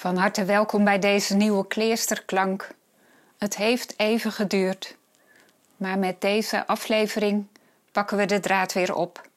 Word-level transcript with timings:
Van 0.00 0.16
harte 0.16 0.44
welkom 0.44 0.84
bij 0.84 0.98
deze 0.98 1.34
nieuwe 1.34 1.66
kleesterklank. 1.66 2.68
Het 3.38 3.56
heeft 3.56 3.98
even 3.98 4.32
geduurd, 4.32 4.96
maar 5.76 5.98
met 5.98 6.20
deze 6.20 6.66
aflevering 6.66 7.46
pakken 7.92 8.16
we 8.16 8.24
de 8.24 8.40
draad 8.40 8.72
weer 8.72 8.94
op. 8.94 9.28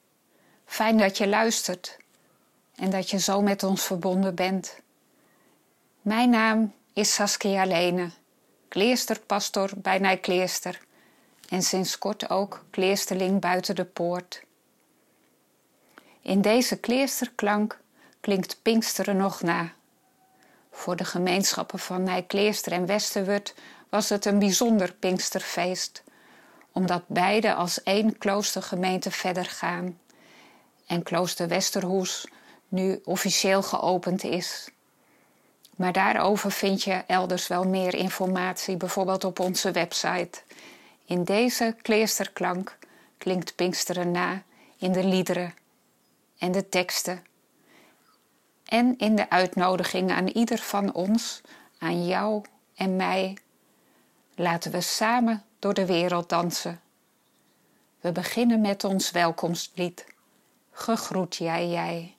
Fijn 0.66 0.98
dat 0.98 1.18
je 1.18 1.28
luistert 1.28 1.96
en 2.74 2.90
dat 2.90 3.10
je 3.10 3.18
zo 3.18 3.40
met 3.42 3.62
ons 3.62 3.82
verbonden 3.82 4.34
bent. 4.34 4.78
Mijn 6.02 6.30
naam 6.30 6.72
is 6.92 7.14
Saskia 7.14 7.64
Lene, 7.64 8.10
kleesterpastor 8.68 9.70
bij 9.76 9.98
Nijkleester 9.98 10.80
en 11.48 11.62
sinds 11.62 11.98
kort 11.98 12.30
ook 12.30 12.64
kleesterling 12.70 13.40
buiten 13.40 13.74
de 13.74 13.84
poort. 13.84 14.42
In 16.20 16.40
deze 16.40 16.76
kleesterklank 16.76 17.80
klinkt 18.20 18.58
Pinksteren 18.62 19.16
nog 19.16 19.42
na. 19.42 19.72
Voor 20.76 20.96
de 20.96 21.04
gemeenschappen 21.04 21.78
van 21.78 22.02
Nijkleester 22.02 22.72
en 22.72 22.86
Westerwurt 22.86 23.54
was 23.88 24.08
het 24.08 24.24
een 24.24 24.38
bijzonder 24.38 24.92
Pinksterfeest, 24.92 26.02
omdat 26.72 27.02
beide 27.06 27.54
als 27.54 27.82
één 27.82 28.18
kloostergemeente 28.18 29.10
verder 29.10 29.44
gaan 29.44 29.98
en 30.86 31.02
klooster 31.02 31.48
Westerhoes 31.48 32.26
nu 32.68 33.00
officieel 33.04 33.62
geopend 33.62 34.24
is. 34.24 34.68
Maar 35.76 35.92
daarover 35.92 36.50
vind 36.50 36.82
je 36.82 37.02
elders 37.06 37.46
wel 37.46 37.64
meer 37.64 37.94
informatie, 37.94 38.76
bijvoorbeeld 38.76 39.24
op 39.24 39.38
onze 39.38 39.70
website. 39.70 40.40
In 41.04 41.24
deze 41.24 41.76
kleesterklank 41.82 42.78
klinkt 43.18 43.54
Pinksteren 43.54 44.10
na 44.10 44.42
in 44.78 44.92
de 44.92 45.04
liederen 45.04 45.54
en 46.38 46.52
de 46.52 46.68
teksten 46.68 47.24
en 48.64 48.98
in 48.98 49.16
de 49.16 49.30
uitnodiging 49.30 50.10
aan 50.10 50.26
ieder 50.28 50.58
van 50.58 50.92
ons, 50.92 51.40
aan 51.78 52.06
jou 52.06 52.44
en 52.74 52.96
mij. 52.96 53.38
Laten 54.34 54.72
we 54.72 54.80
samen 54.80 55.42
door 55.58 55.74
de 55.74 55.86
wereld 55.86 56.28
dansen. 56.28 56.80
We 58.00 58.12
beginnen 58.12 58.60
met 58.60 58.84
ons 58.84 59.10
welkomstlied. 59.10 60.06
Gegroet 60.70 61.36
jij, 61.36 61.68
jij. 61.68 62.13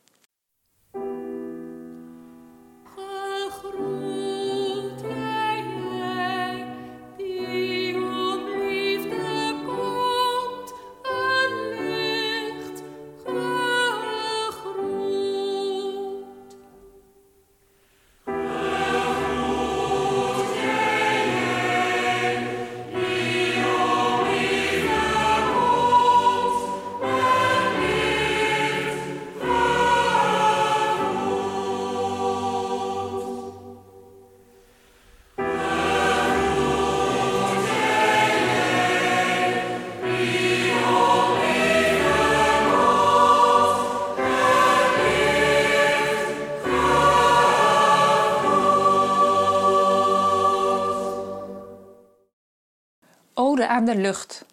Aan 53.75 53.85
de 53.85 53.95
lucht 53.95 54.45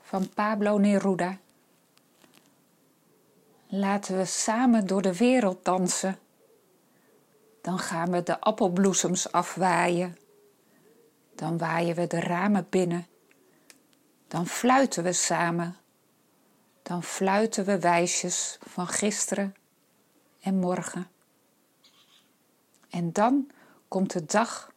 van 0.00 0.28
Pablo 0.28 0.78
Neruda. 0.78 1.38
Laten 3.66 4.16
we 4.16 4.24
samen 4.24 4.86
door 4.86 5.02
de 5.02 5.16
wereld 5.16 5.64
dansen. 5.64 6.18
Dan 7.62 7.78
gaan 7.78 8.10
we 8.10 8.22
de 8.22 8.40
appelbloesems 8.40 9.32
afwaaien. 9.32 10.18
Dan 11.34 11.58
waaien 11.58 11.94
we 11.94 12.06
de 12.06 12.20
ramen 12.20 12.66
binnen. 12.70 13.06
Dan 14.28 14.46
fluiten 14.46 15.02
we 15.02 15.12
samen. 15.12 15.76
Dan 16.82 17.02
fluiten 17.02 17.64
we 17.64 17.78
wijsjes 17.78 18.58
van 18.68 18.86
gisteren 18.86 19.54
en 20.40 20.58
morgen. 20.58 21.10
En 22.90 23.12
dan 23.12 23.50
komt 23.88 24.12
de 24.12 24.24
dag 24.24 24.72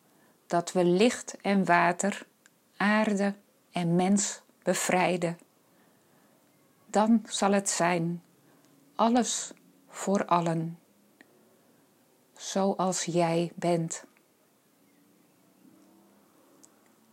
dat 0.48 0.72
we 0.72 0.84
licht 0.84 1.36
en 1.42 1.66
water 1.66 2.26
aarde 2.78 3.36
en 3.76 3.96
mens 3.96 4.42
bevrijden. 4.64 5.38
Dan 6.86 7.24
zal 7.28 7.52
het 7.52 7.70
zijn 7.70 8.24
alles 8.96 9.52
voor 9.88 10.26
allen, 10.26 10.80
zoals 12.34 13.04
jij 13.04 13.52
bent. 13.56 14.06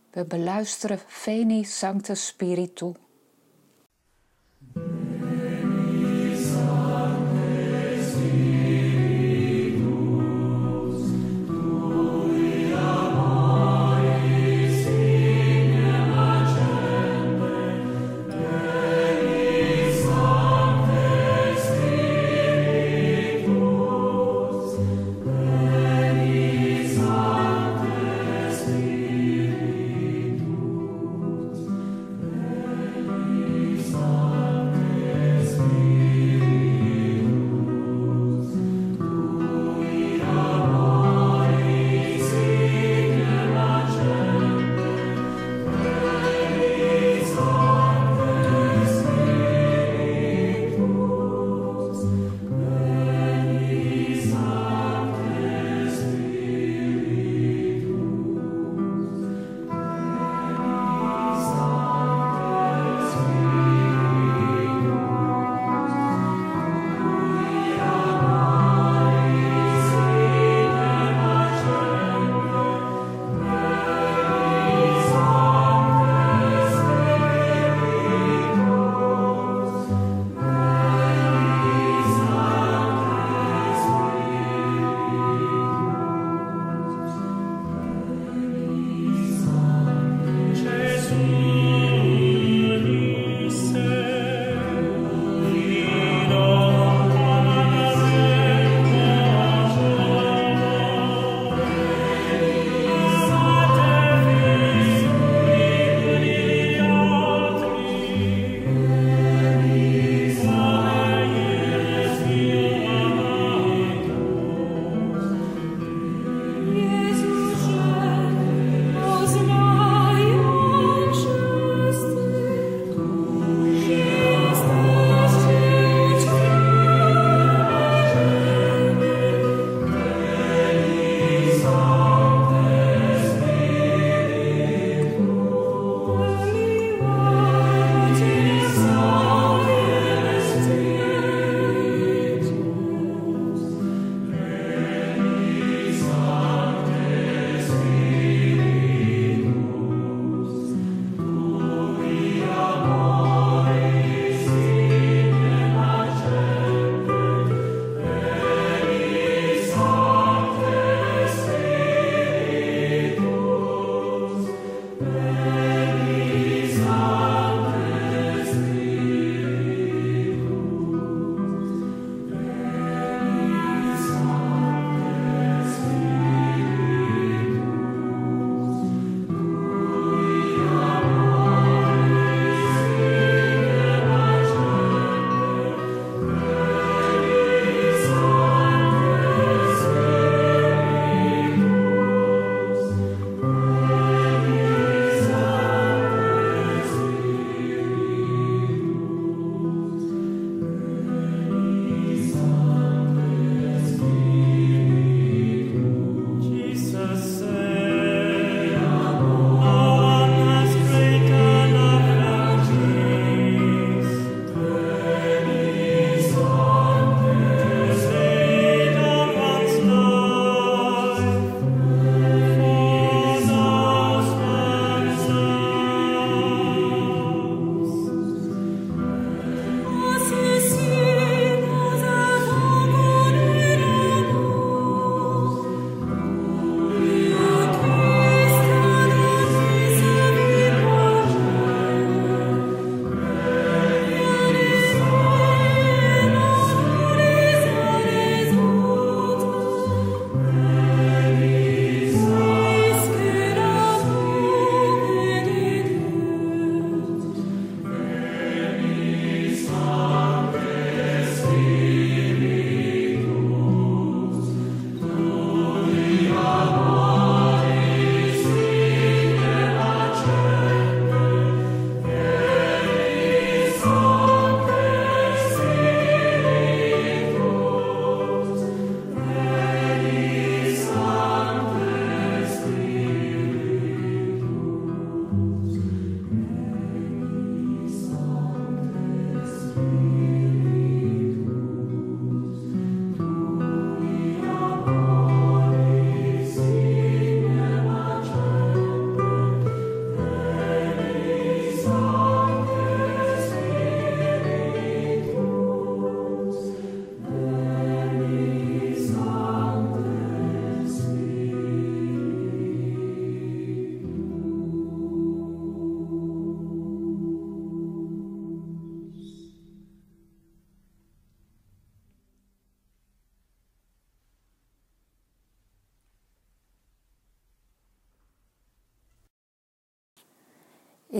We 0.09 0.25
beluisteren 0.25 0.99
Veni 1.07 1.63
Sancte 1.63 2.15
Spiritu. 2.15 2.93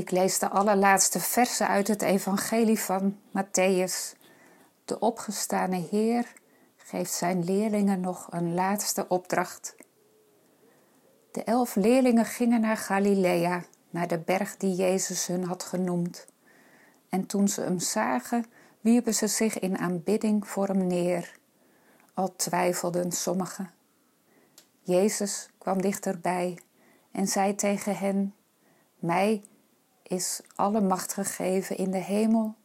Ik 0.03 0.11
lees 0.11 0.39
de 0.39 0.49
allerlaatste 0.49 1.19
versen 1.19 1.67
uit 1.67 1.87
het 1.87 2.01
Evangelie 2.01 2.79
van 2.79 3.17
Matthäus. 3.29 4.17
De 4.85 4.99
opgestane 4.99 5.75
Heer 5.75 6.33
geeft 6.77 7.13
zijn 7.13 7.43
leerlingen 7.43 7.99
nog 7.99 8.27
een 8.31 8.53
laatste 8.53 9.07
opdracht. 9.07 9.75
De 11.31 11.43
elf 11.43 11.75
leerlingen 11.75 12.25
gingen 12.25 12.61
naar 12.61 12.77
Galilea, 12.77 13.63
naar 13.89 14.07
de 14.07 14.17
berg 14.17 14.57
die 14.57 14.75
Jezus 14.75 15.27
hun 15.27 15.43
had 15.43 15.63
genoemd. 15.63 16.25
En 17.09 17.25
toen 17.25 17.47
ze 17.47 17.61
hem 17.61 17.79
zagen, 17.79 18.45
wierpen 18.81 19.13
ze 19.13 19.27
zich 19.27 19.59
in 19.59 19.77
aanbidding 19.77 20.47
voor 20.47 20.67
hem 20.67 20.87
neer. 20.87 21.39
Al 22.13 22.35
twijfelden 22.35 23.11
sommigen. 23.11 23.71
Jezus 24.81 25.49
kwam 25.57 25.81
dichterbij 25.81 26.59
en 27.11 27.27
zei 27.27 27.55
tegen 27.55 27.97
hen: 27.97 28.35
Mij 28.99 29.43
is 30.03 30.41
alle 30.55 30.81
macht 30.81 31.13
gegeven 31.13 31.77
in 31.77 31.91
de 31.91 31.97
hemel 31.97 32.55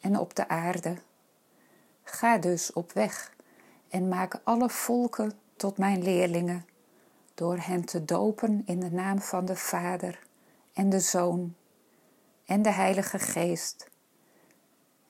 en 0.00 0.18
op 0.18 0.34
de 0.34 0.48
aarde. 0.48 0.96
Ga 2.02 2.38
dus 2.38 2.72
op 2.72 2.92
weg 2.92 3.32
en 3.88 4.08
maak 4.08 4.40
alle 4.44 4.70
volken 4.70 5.32
tot 5.56 5.78
mijn 5.78 6.02
leerlingen, 6.02 6.66
door 7.34 7.58
hen 7.58 7.84
te 7.84 8.04
dopen 8.04 8.62
in 8.66 8.80
de 8.80 8.90
naam 8.90 9.20
van 9.20 9.44
de 9.44 9.56
Vader 9.56 10.18
en 10.72 10.88
de 10.90 11.00
Zoon 11.00 11.54
en 12.44 12.62
de 12.62 12.72
Heilige 12.72 13.18
Geest, 13.18 13.88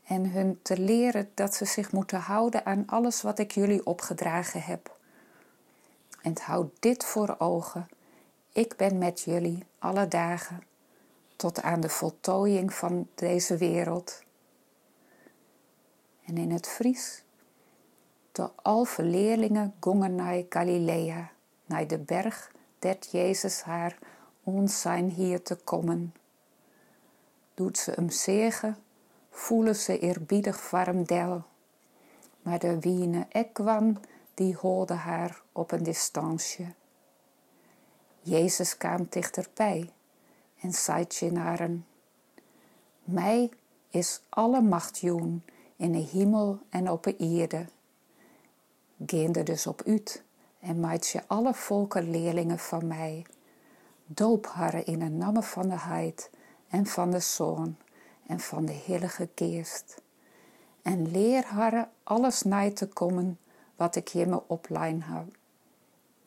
en 0.05 0.31
hun 0.31 0.59
te 0.63 0.79
leren 0.79 1.31
dat 1.35 1.55
ze 1.55 1.65
zich 1.65 1.93
moeten 1.93 2.21
houden 2.21 2.67
aan 2.67 2.85
alles 2.87 3.23
wat 3.23 3.39
ik 3.39 3.51
jullie 3.51 3.87
opgedragen 3.87 4.63
heb. 4.63 4.97
En 6.23 6.35
houd 6.43 6.71
dit 6.81 7.05
voor 7.05 7.35
ogen: 7.39 7.89
ik 8.53 8.77
ben 8.77 8.99
met 8.99 9.21
jullie 9.21 9.67
alle 9.79 10.09
dagen 10.09 10.63
tot 11.39 11.63
aan 11.63 11.81
de 11.81 11.89
voltooiing 11.89 12.75
van 12.75 13.09
deze 13.15 13.57
wereld. 13.57 14.23
En 16.25 16.37
in 16.37 16.51
het 16.51 16.67
Fries, 16.67 17.23
de 18.33 18.51
alve 18.63 19.03
leerlingen 19.03 19.75
gongen 19.81 20.15
naar 20.15 20.45
Galilea, 20.49 21.31
naar 21.67 21.87
de 21.87 21.99
berg 21.99 22.53
dat 22.79 23.09
Jezus 23.11 23.63
haar 23.63 23.99
ons 24.43 24.81
zijn 24.81 25.11
hier 25.11 25.43
te 25.43 25.57
komen. 25.57 26.15
Doet 27.55 27.79
ze 27.79 27.91
hem 27.91 28.11
zegen, 28.11 28.77
voelen 29.31 29.77
ze 29.77 29.99
eerbiedig 29.99 30.71
warm 30.71 31.05
del. 31.05 31.43
Maar 32.43 32.59
de 32.59 32.81
wiene 32.81 33.27
kwam, 33.53 34.01
die 34.35 34.57
hoorde 34.57 34.95
haar 34.95 35.43
op 35.53 35.73
een 35.73 35.83
distantie. 35.83 36.75
Jezus 38.21 38.77
kwam 38.77 39.07
dichterbij 39.11 39.93
en 40.61 41.33
naar 41.33 41.59
hen, 41.59 41.87
Mij 43.05 43.51
is 43.91 44.21
alle 44.29 44.61
macht 44.61 44.99
joen 44.99 45.43
in 45.77 45.93
de 45.93 45.99
hemel 46.13 46.59
en 46.69 46.91
op 46.91 47.03
de 47.03 47.17
aarde. 47.19 47.67
Geende 49.07 49.43
dus 49.43 49.67
op 49.67 49.83
uit 49.87 50.23
en 50.61 50.81
maakt 50.81 51.09
je 51.09 51.23
alle 51.27 51.55
volken 51.55 52.11
leerlingen 52.11 52.59
van 52.59 52.87
mij. 52.87 53.27
Doop 54.07 54.47
haar 54.47 54.87
in 54.87 54.99
de 54.99 55.09
naam 55.09 55.43
van 55.43 55.69
de 55.69 55.79
Heid 55.79 56.31
en 56.69 56.87
van 56.87 57.11
de 57.11 57.21
Zoon 57.21 57.77
en 58.27 58.41
van 58.41 58.65
de 58.65 58.83
Heilige 58.87 59.29
Geest. 59.35 60.03
En 60.83 61.11
leer 61.11 61.45
haar 61.45 61.89
alles 62.03 62.43
na 62.43 62.73
te 62.73 62.87
komen 62.87 63.39
wat 63.77 63.97
ik 63.97 64.09
je 64.09 64.27
me 64.27 64.43
oplein 64.47 65.03
heb. 65.03 65.37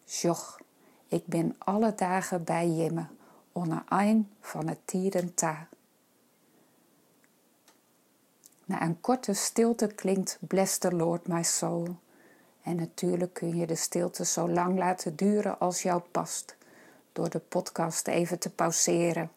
Joch, 0.06 0.60
ik 1.08 1.26
ben 1.26 1.56
alle 1.58 1.96
dagen 1.96 2.44
bij 2.44 2.70
je 2.70 3.06
onder 3.52 3.84
een 3.90 4.30
van 4.40 4.68
het 4.68 4.80
tieren 4.86 5.34
ta. 5.34 5.68
Na 8.66 8.82
een 8.82 9.02
korte 9.02 9.34
stilte 9.34 9.88
klinkt 9.88 10.38
Bless 10.42 10.78
the 10.78 10.96
Lord 10.96 11.28
my 11.28 11.44
soul. 11.44 11.88
En 12.64 12.76
natuurlijk 12.76 13.34
kun 13.34 13.56
je 13.56 13.68
de 13.68 13.76
stilte 13.76 14.26
zo 14.26 14.50
lang 14.50 14.78
laten 14.78 15.16
duren 15.16 15.60
als 15.60 15.82
jou 15.82 16.02
past, 16.12 16.56
door 17.14 17.30
de 17.30 17.40
podcast 17.40 18.08
even 18.08 18.40
te 18.40 18.50
pauzeren. 18.50 19.32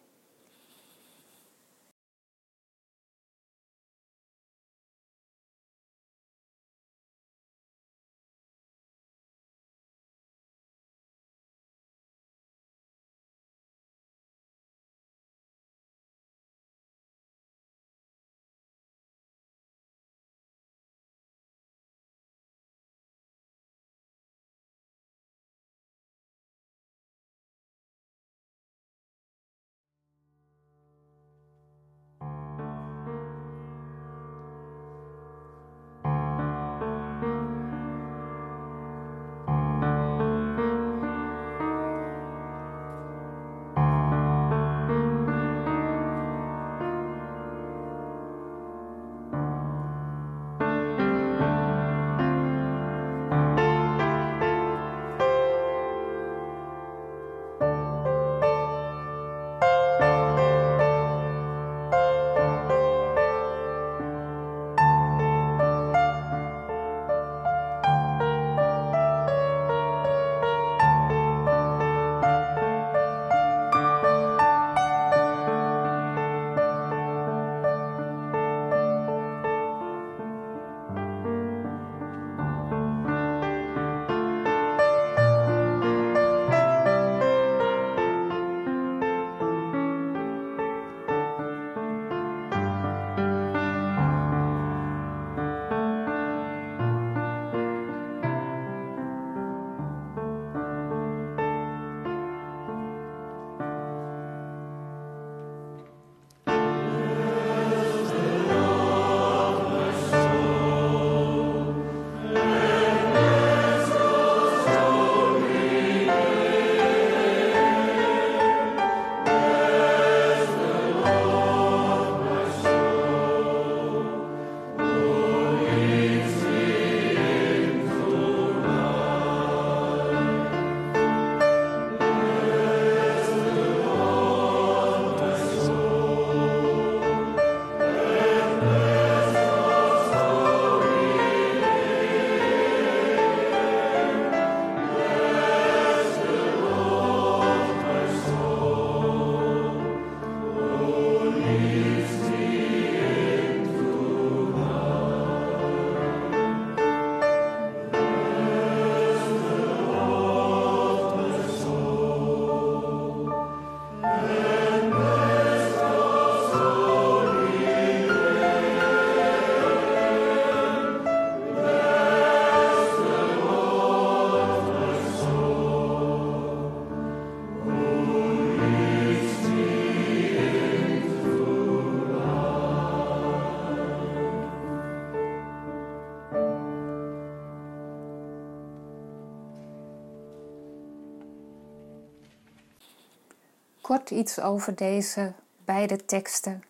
Kort 193.85 194.11
iets 194.11 194.39
over 194.39 194.75
deze 194.75 195.33
beide 195.65 196.05
teksten, 196.05 196.63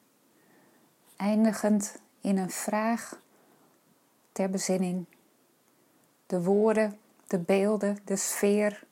eindigend 1.16 2.00
in 2.22 2.38
een 2.38 2.50
vraag 2.50 3.20
ter 4.32 4.50
bezinning. 4.50 5.06
De 6.26 6.44
woorden, 6.44 7.00
de 7.28 7.40
beelden, 7.40 7.98
de 8.06 8.16
sfeer, 8.16 8.84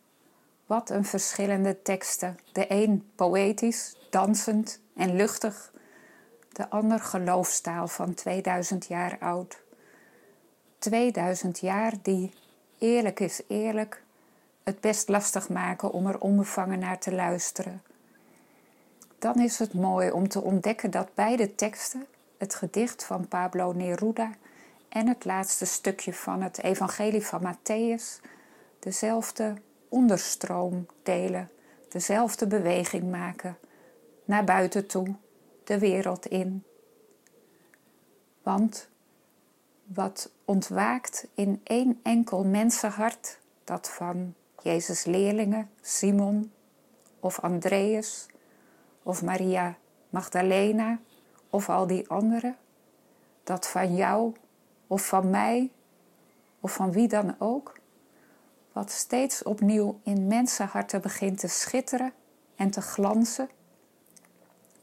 wat 0.66 0.90
een 0.90 1.06
verschillende 1.06 1.82
teksten. 1.82 2.40
De 2.52 2.66
een 2.68 3.10
poëtisch, 3.16 3.96
dansend 4.10 4.80
en 4.96 5.16
luchtig, 5.16 5.74
de 6.52 6.70
ander 6.70 7.00
geloofstaal 7.00 7.88
van 7.88 8.14
2000 8.14 8.86
jaar 8.86 9.18
oud. 9.20 9.62
2000 10.78 11.60
jaar 11.60 11.94
die, 12.02 12.34
eerlijk 12.78 13.20
is 13.20 13.42
eerlijk, 13.48 14.04
het 14.64 14.80
best 14.82 15.10
lastig 15.10 15.50
maken 15.50 15.92
om 15.92 16.08
er 16.08 16.20
onbevangen 16.20 16.80
naar 16.80 17.00
te 17.00 17.12
luisteren. 17.12 17.82
Dan 19.24 19.40
is 19.40 19.60
het 19.60 19.74
mooi 19.74 20.12
om 20.12 20.28
te 20.28 20.42
ontdekken 20.42 20.92
dat 20.92 21.14
beide 21.14 21.56
teksten, 21.56 22.06
het 22.38 22.56
gedicht 22.56 23.04
van 23.04 23.28
Pablo 23.28 23.72
Neruda 23.72 24.32
en 24.90 25.08
het 25.08 25.26
laatste 25.26 25.66
stukje 25.66 26.14
van 26.14 26.42
het 26.42 26.64
Evangelie 26.64 27.26
van 27.26 27.56
Matthäus, 27.56 28.26
dezelfde 28.80 29.54
onderstroom 29.90 30.86
delen, 31.04 31.50
dezelfde 31.90 32.48
beweging 32.48 33.12
maken, 33.12 33.58
naar 34.26 34.44
buiten 34.44 34.88
toe, 34.88 35.16
de 35.64 35.80
wereld 35.80 36.26
in. 36.26 36.64
Want 38.42 38.90
wat 39.84 40.32
ontwaakt 40.46 41.28
in 41.34 41.62
één 41.64 42.00
enkel 42.02 42.44
mensenhart, 42.44 43.40
dat 43.64 43.90
van 43.90 44.34
Jezus' 44.62 45.06
leerlingen, 45.06 45.70
Simon 45.82 46.52
of 47.20 47.40
Andreas 47.40 48.32
of 49.04 49.24
Maria 49.24 49.78
Magdalena 50.10 51.00
of 51.50 51.70
al 51.70 51.88
die 51.88 52.10
anderen, 52.10 52.58
dat 53.44 53.68
van 53.68 53.96
jou 53.96 54.34
of 54.88 55.08
van 55.08 55.30
mij 55.30 55.72
of 56.60 56.74
van 56.74 56.92
wie 56.92 57.08
dan 57.08 57.36
ook, 57.40 57.80
wat 58.72 58.92
steeds 58.92 59.44
opnieuw 59.44 60.00
in 60.04 60.28
mensenharten 60.28 61.02
begint 61.02 61.40
te 61.40 61.48
schitteren 61.48 62.14
en 62.56 62.70
te 62.70 62.82
glanzen, 62.82 63.50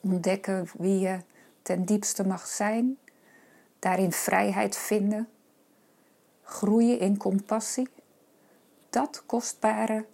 ontdekken 0.01 0.69
wie 0.79 0.99
je 0.99 1.21
ten 1.63 1.85
diepste 1.85 2.27
mag 2.27 2.47
zijn, 2.47 2.99
daarin 3.79 4.13
vrijheid 4.13 4.77
vinden, 4.77 5.29
groeien 6.43 6.99
in 6.99 7.17
compassie, 7.17 7.89
dat 8.91 9.23
kostbare 9.27 10.07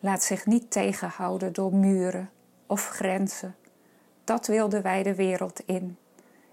laat 0.00 0.22
zich 0.22 0.46
niet 0.46 0.70
tegenhouden 0.70 1.52
door 1.52 1.74
muren 1.74 2.30
of 2.70 2.88
grenzen. 2.88 3.56
Dat 4.24 4.46
wil 4.46 4.68
de 4.68 4.80
wijde 4.80 5.14
wereld 5.14 5.60
in 5.60 5.98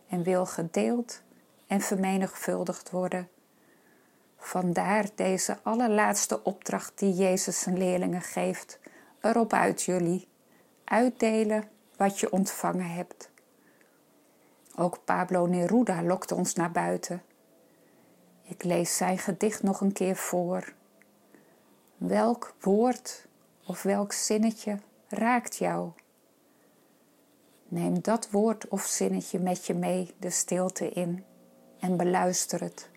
en 0.09 0.23
wil 0.23 0.45
gedeeld 0.45 1.21
en 1.67 1.81
vermenigvuldigd 1.81 2.89
worden. 2.89 3.29
Vandaar 4.37 5.05
deze 5.15 5.57
allerlaatste 5.63 6.43
opdracht 6.43 6.99
die 6.99 7.13
Jezus 7.13 7.59
zijn 7.59 7.77
leerlingen 7.77 8.21
geeft. 8.21 8.79
Erop 9.21 9.53
uit 9.53 9.83
jullie. 9.83 10.27
Uitdelen 10.83 11.69
wat 11.97 12.19
je 12.19 12.31
ontvangen 12.31 12.89
hebt. 12.89 13.29
Ook 14.75 14.99
Pablo 15.05 15.45
Neruda 15.45 16.03
lokte 16.03 16.35
ons 16.35 16.53
naar 16.53 16.71
buiten. 16.71 17.21
Ik 18.43 18.63
lees 18.63 18.97
zijn 18.97 19.17
gedicht 19.17 19.63
nog 19.63 19.81
een 19.81 19.93
keer 19.93 20.15
voor. 20.15 20.73
Welk 21.97 22.55
woord 22.59 23.27
of 23.65 23.83
welk 23.83 24.13
zinnetje 24.13 24.79
raakt 25.07 25.55
jou? 25.55 25.91
Neem 27.67 28.01
dat 28.01 28.29
woord 28.31 28.67
of 28.67 28.85
zinnetje 28.85 29.39
met 29.39 29.65
je 29.65 29.73
mee 29.73 30.13
de 30.19 30.29
stilte 30.29 30.89
in 30.89 31.25
en 31.79 31.97
beluister 31.97 32.61
het. 32.61 32.89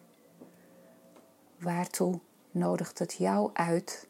Waartoe 1.59 2.21
nodigt 2.51 2.99
het 2.99 3.13
jou 3.13 3.51
uit? 3.53 4.09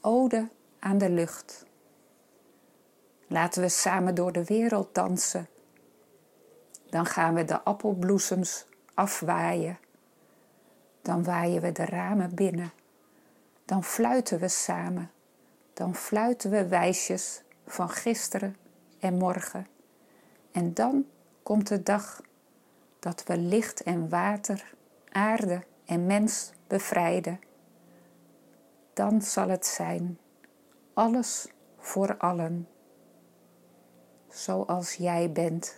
Ode 0.00 0.48
aan 0.78 0.98
de 0.98 1.10
lucht. 1.10 1.66
Laten 3.26 3.62
we 3.62 3.68
samen 3.68 4.14
door 4.14 4.32
de 4.32 4.44
wereld 4.44 4.94
dansen. 4.94 5.48
Dan 6.88 7.06
gaan 7.06 7.34
we 7.34 7.44
de 7.44 7.62
appelbloesems 7.62 8.66
afwaaien. 8.94 9.78
Dan 11.02 11.24
waaien 11.24 11.62
we 11.62 11.72
de 11.72 11.84
ramen 11.84 12.34
binnen. 12.34 12.72
Dan 13.64 13.84
fluiten 13.84 14.38
we 14.38 14.48
samen. 14.48 15.10
Dan 15.80 15.94
fluiten 15.94 16.50
we 16.50 16.68
wijsjes 16.68 17.42
van 17.66 17.88
gisteren 17.88 18.56
en 18.98 19.14
morgen. 19.14 19.66
En 20.52 20.74
dan 20.74 21.06
komt 21.42 21.68
de 21.68 21.82
dag 21.82 22.20
dat 22.98 23.24
we 23.24 23.38
licht 23.38 23.82
en 23.82 24.08
water, 24.08 24.74
aarde 25.08 25.62
en 25.84 26.06
mens 26.06 26.52
bevrijden. 26.66 27.40
Dan 28.92 29.22
zal 29.22 29.48
het 29.48 29.66
zijn, 29.66 30.18
alles 30.94 31.48
voor 31.78 32.16
allen, 32.16 32.68
zoals 34.28 34.94
jij 34.94 35.32
bent. 35.32 35.76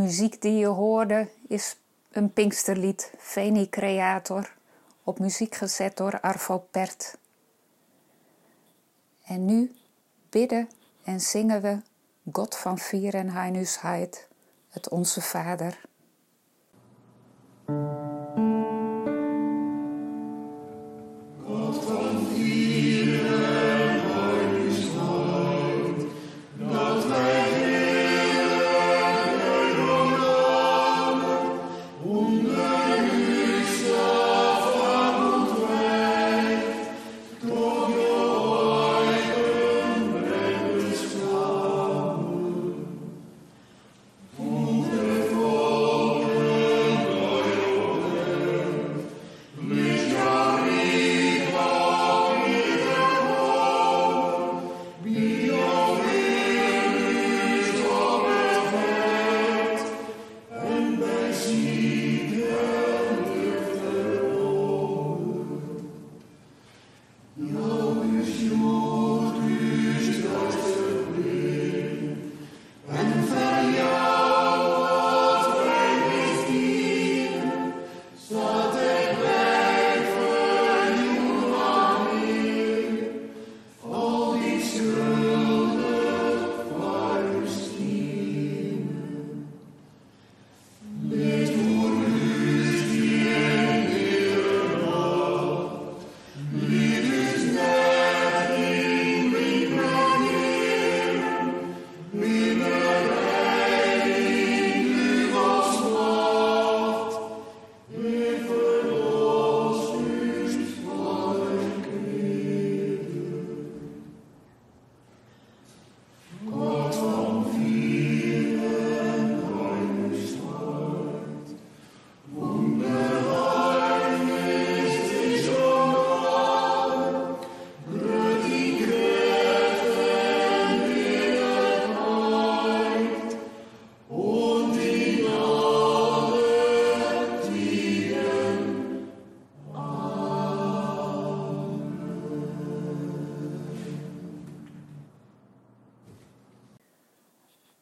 Muziek 0.00 0.42
die 0.42 0.58
je 0.58 0.66
hoorde 0.66 1.28
is 1.48 1.76
een 2.10 2.32
Pinksterlied, 2.32 3.12
Veni 3.18 3.68
Creator, 3.68 4.54
op 5.04 5.18
muziek 5.18 5.54
gezet 5.54 5.96
door 5.96 6.20
Arvo 6.20 6.58
Pert. 6.58 7.18
En 9.24 9.44
nu 9.44 9.76
bidden 10.30 10.68
en 11.04 11.20
zingen 11.20 11.62
we 11.62 11.78
God 12.32 12.56
van 12.56 12.78
Vier 12.78 13.14
en 13.14 13.30
Heinusheid, 13.30 14.28
het 14.68 14.88
Onze 14.88 15.20
Vader. 15.20 15.80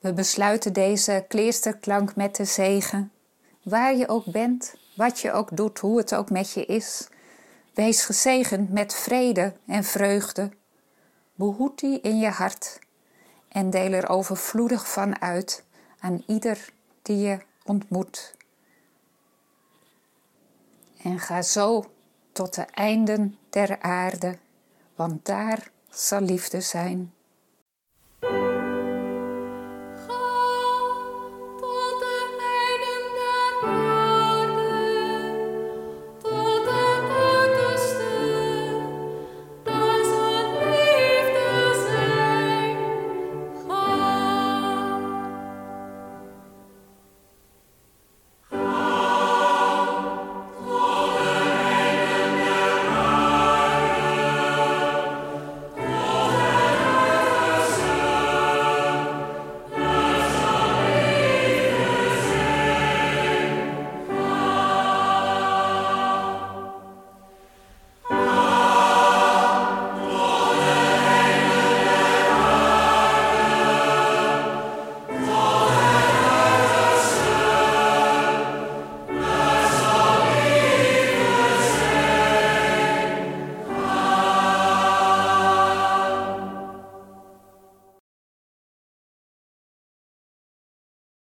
We 0.09 0.15
besluiten 0.15 0.73
deze 0.73 1.25
kleersterklank 1.29 2.17
met 2.17 2.37
de 2.37 2.45
zegen. 2.45 3.13
Waar 3.63 3.97
je 3.97 4.09
ook 4.09 4.25
bent, 4.25 4.75
wat 4.97 5.21
je 5.21 5.33
ook 5.33 5.57
doet, 5.57 5.79
hoe 5.79 5.99
het 5.99 6.15
ook 6.15 6.31
met 6.31 6.53
je 6.53 6.65
is. 6.65 7.09
Wees 7.75 8.05
gezegend 8.05 8.73
met 8.73 8.95
vrede 8.95 9.53
en 9.67 9.85
vreugde. 9.85 10.51
Behoed 11.35 11.79
die 11.79 12.01
in 12.01 12.19
je 12.19 12.29
hart 12.29 12.79
en 13.49 13.71
deel 13.71 13.93
er 13.93 14.09
overvloedig 14.09 14.91
van 14.91 15.21
uit 15.21 15.65
aan 15.99 16.23
ieder 16.27 16.73
die 17.03 17.19
je 17.19 17.39
ontmoet. 17.65 18.35
En 21.03 21.19
ga 21.19 21.43
zo 21.43 21.85
tot 22.33 22.55
de 22.55 22.63
einden 22.63 23.39
der 23.51 23.81
aarde, 23.81 24.39
want 24.95 25.27
daar 25.27 25.71
zal 25.91 26.21
liefde 26.21 26.61
zijn. 26.61 27.13